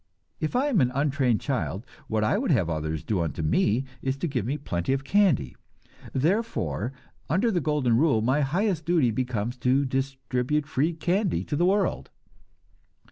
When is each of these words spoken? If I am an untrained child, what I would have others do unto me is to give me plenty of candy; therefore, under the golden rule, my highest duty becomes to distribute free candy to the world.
If 0.39 0.55
I 0.55 0.65
am 0.65 0.81
an 0.81 0.89
untrained 0.95 1.41
child, 1.41 1.85
what 2.07 2.23
I 2.23 2.35
would 2.39 2.49
have 2.49 2.71
others 2.71 3.03
do 3.03 3.21
unto 3.21 3.43
me 3.43 3.85
is 4.01 4.17
to 4.17 4.27
give 4.27 4.47
me 4.47 4.57
plenty 4.57 4.93
of 4.93 5.03
candy; 5.03 5.55
therefore, 6.11 6.91
under 7.29 7.51
the 7.51 7.61
golden 7.61 7.95
rule, 7.95 8.23
my 8.23 8.41
highest 8.41 8.83
duty 8.83 9.11
becomes 9.11 9.57
to 9.57 9.85
distribute 9.85 10.65
free 10.65 10.93
candy 10.93 11.43
to 11.43 11.55
the 11.55 11.67
world. 11.67 12.09